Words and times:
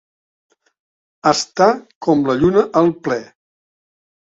Estar 1.33 1.69
com 2.07 2.25
la 2.31 2.39
lluna 2.41 2.65
al 2.83 2.93
ple. 3.09 3.21